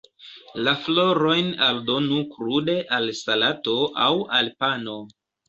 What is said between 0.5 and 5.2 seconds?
La florojn aldonu krude al salato aŭ al pano.